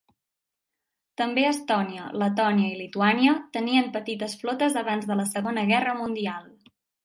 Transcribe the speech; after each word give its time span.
També 1.21 1.43
Estònia, 1.49 2.07
Letònia 2.23 2.71
i 2.71 2.73
Lituània 2.79 3.37
tenien 3.61 3.93
petites 4.01 4.37
flotes 4.43 4.81
abans 4.85 5.09
de 5.13 5.23
la 5.23 5.31
Segona 5.37 5.71
Guerra 5.75 5.99
Mundial. 6.05 6.53